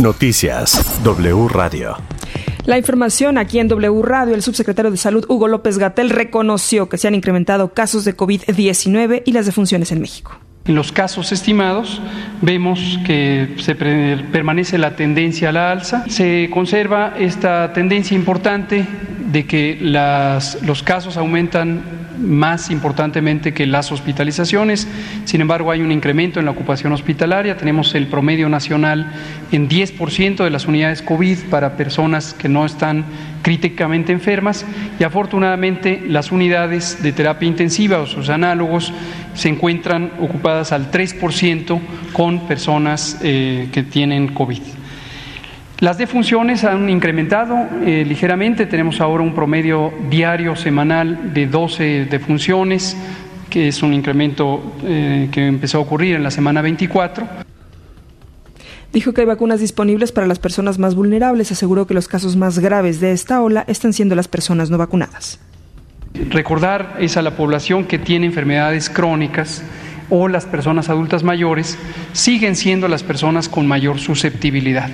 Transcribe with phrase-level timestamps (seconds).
[0.00, 1.96] Noticias W Radio.
[2.64, 6.98] La información aquí en W Radio, el subsecretario de Salud Hugo López Gatel reconoció que
[6.98, 10.38] se han incrementado casos de COVID-19 y las defunciones en México.
[10.66, 12.00] En los casos estimados
[12.42, 16.04] vemos que se permanece la tendencia a la alza.
[16.08, 18.86] Se conserva esta tendencia importante
[19.32, 24.88] de que las, los casos aumentan más importantemente que las hospitalizaciones.
[25.24, 27.56] Sin embargo, hay un incremento en la ocupación hospitalaria.
[27.56, 29.12] Tenemos el promedio nacional
[29.52, 33.04] en 10% de las unidades COVID para personas que no están
[33.42, 34.66] críticamente enfermas
[34.98, 38.92] y afortunadamente las unidades de terapia intensiva o sus análogos
[39.34, 41.80] se encuentran ocupadas al 3%
[42.12, 44.62] con personas eh, que tienen COVID.
[45.80, 52.96] Las defunciones han incrementado eh, ligeramente, tenemos ahora un promedio diario semanal de 12 defunciones,
[53.48, 57.28] que es un incremento eh, que empezó a ocurrir en la semana 24.
[58.92, 61.52] Dijo que hay vacunas disponibles para las personas más vulnerables.
[61.52, 65.38] Aseguró que los casos más graves de esta ola están siendo las personas no vacunadas.
[66.30, 69.62] Recordar es a la población que tiene enfermedades crónicas
[70.10, 71.78] o las personas adultas mayores
[72.12, 74.90] siguen siendo las personas con mayor susceptibilidad.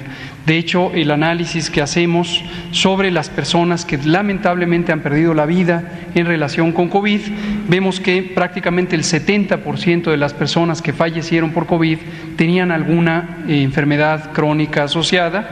[0.46, 5.90] De hecho, el análisis que hacemos sobre las personas que lamentablemente han perdido la vida
[6.14, 7.20] en relación con COVID,
[7.68, 11.98] vemos que prácticamente el 70% de las personas que fallecieron por COVID
[12.36, 15.48] tenían alguna eh, enfermedad crónica asociada.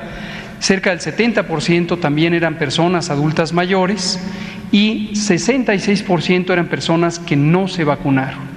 [0.58, 4.20] Cerca del 70% también eran personas adultas mayores
[4.70, 8.51] y 66% eran personas que no se vacunaron.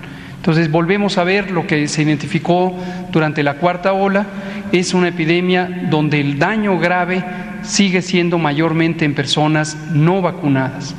[0.46, 2.78] Entonces volvemos a ver lo que se identificó
[3.12, 4.28] durante la cuarta ola,
[4.72, 7.26] es una epidemia donde el daño grave
[7.64, 10.94] sigue siendo mayormente en personas no vacunadas.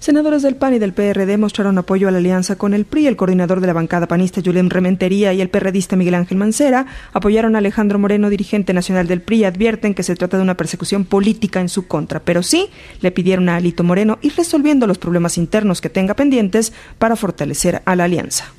[0.00, 3.06] Senadores del PAN y del PRD mostraron apoyo a la alianza con el PRI.
[3.06, 7.54] El coordinador de la bancada panista, Julián Rementería, y el perredista Miguel Ángel Mancera apoyaron
[7.54, 9.44] a Alejandro Moreno, dirigente nacional del PRI.
[9.44, 12.70] Advierten que se trata de una persecución política en su contra, pero sí
[13.02, 17.82] le pidieron a Alito Moreno ir resolviendo los problemas internos que tenga pendientes para fortalecer
[17.84, 18.54] a la alianza.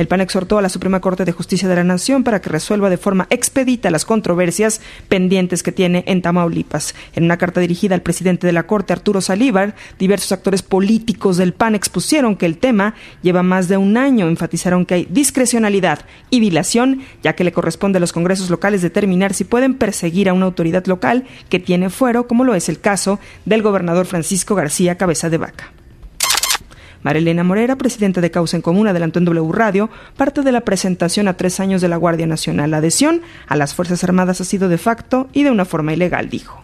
[0.00, 2.88] El PAN exhortó a la Suprema Corte de Justicia de la Nación para que resuelva
[2.88, 4.80] de forma expedita las controversias
[5.10, 6.94] pendientes que tiene en Tamaulipas.
[7.12, 11.52] En una carta dirigida al presidente de la Corte, Arturo Salívar, diversos actores políticos del
[11.52, 14.26] PAN expusieron que el tema lleva más de un año.
[14.28, 19.34] Enfatizaron que hay discrecionalidad y dilación, ya que le corresponde a los congresos locales determinar
[19.34, 23.20] si pueden perseguir a una autoridad local que tiene fuero, como lo es el caso
[23.44, 25.74] del gobernador Francisco García Cabeza de Vaca.
[27.02, 31.28] Marilena Morera, presidenta de Causa en Común, adelantó en W Radio parte de la presentación
[31.28, 32.70] a tres años de la Guardia Nacional.
[32.70, 36.28] La adhesión a las Fuerzas Armadas ha sido de facto y de una forma ilegal,
[36.28, 36.62] dijo.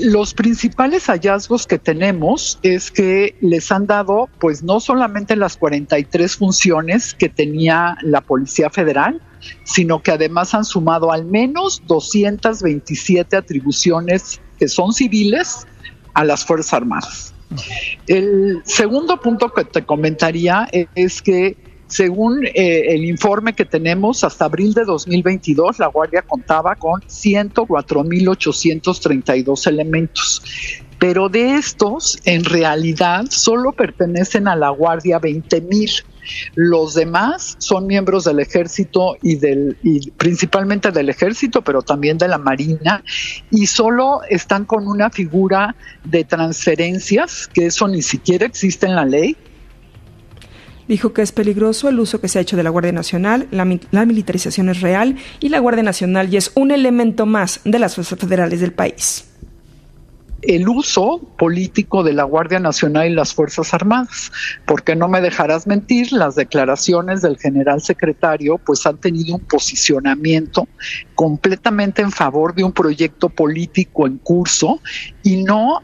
[0.00, 6.36] Los principales hallazgos que tenemos es que les han dado, pues no solamente las 43
[6.36, 9.20] funciones que tenía la Policía Federal,
[9.64, 15.66] sino que además han sumado al menos 227 atribuciones que son civiles
[16.14, 17.34] a las Fuerzas Armadas.
[18.06, 21.56] El segundo punto que te comentaría es que
[21.90, 29.66] según eh, el informe que tenemos, hasta abril de 2022, la Guardia contaba con 104.832
[29.66, 30.40] elementos.
[31.00, 36.04] Pero de estos, en realidad, solo pertenecen a la Guardia 20.000.
[36.54, 42.28] Los demás son miembros del ejército y del y principalmente del ejército, pero también de
[42.28, 43.02] la marina
[43.50, 45.74] y solo están con una figura
[46.04, 49.38] de transferencias que eso ni siquiera existe en la ley.
[50.86, 53.66] Dijo que es peligroso el uso que se ha hecho de la Guardia Nacional, la,
[53.90, 57.94] la militarización es real y la Guardia Nacional ya es un elemento más de las
[57.94, 59.29] fuerzas federales del país
[60.42, 64.32] el uso político de la Guardia Nacional y las Fuerzas Armadas,
[64.66, 70.68] porque no me dejarás mentir, las declaraciones del general secretario pues han tenido un posicionamiento
[71.14, 74.80] completamente en favor de un proyecto político en curso
[75.22, 75.82] y no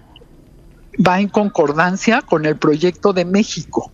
[1.06, 3.91] va en concordancia con el proyecto de México.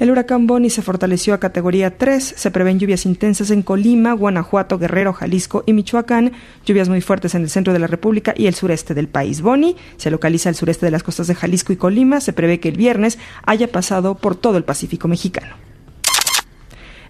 [0.00, 2.34] El huracán Boni se fortaleció a categoría 3.
[2.36, 6.32] Se prevén lluvias intensas en Colima, Guanajuato, Guerrero, Jalisco y Michoacán.
[6.66, 9.40] Lluvias muy fuertes en el centro de la República y el sureste del país.
[9.40, 12.20] Boni se localiza al sureste de las costas de Jalisco y Colima.
[12.20, 15.73] Se prevé que el viernes haya pasado por todo el Pacífico mexicano.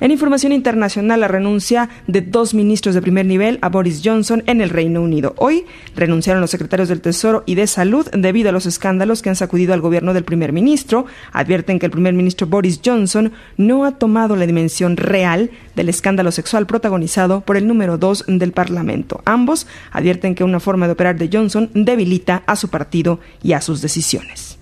[0.00, 4.60] En información internacional, la renuncia de dos ministros de primer nivel a Boris Johnson en
[4.60, 5.34] el Reino Unido.
[5.38, 5.64] Hoy
[5.94, 9.72] renunciaron los secretarios del Tesoro y de Salud debido a los escándalos que han sacudido
[9.72, 11.06] al gobierno del primer ministro.
[11.32, 16.32] Advierten que el primer ministro Boris Johnson no ha tomado la dimensión real del escándalo
[16.32, 19.22] sexual protagonizado por el número dos del Parlamento.
[19.24, 23.60] Ambos advierten que una forma de operar de Johnson debilita a su partido y a
[23.60, 24.58] sus decisiones.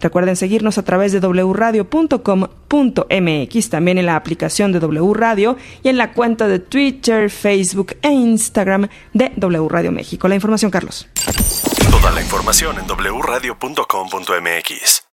[0.00, 5.96] Recuerden seguirnos a través de wradio.com.mx, también en la aplicación de W Radio y en
[5.96, 10.26] la cuenta de Twitter, Facebook e Instagram de W Radio México.
[10.28, 11.08] La información, Carlos.
[11.90, 15.05] Toda la información en wradio.com.mx.